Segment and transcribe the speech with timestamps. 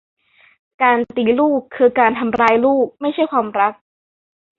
[0.81, 3.73] การตีลูกคือการทำร้ายลูก ไม่ใช่ความรัก